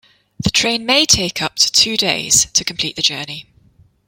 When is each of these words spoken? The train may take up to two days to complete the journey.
The 0.43 0.49
train 0.49 0.83
may 0.87 1.05
take 1.05 1.43
up 1.43 1.57
to 1.57 1.71
two 1.71 1.95
days 1.95 2.47
to 2.53 2.63
complete 2.63 2.95
the 2.95 3.03
journey. 3.03 3.45